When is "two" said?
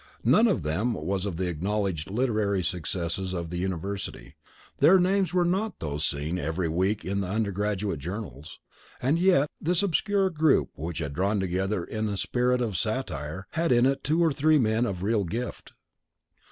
14.03-14.23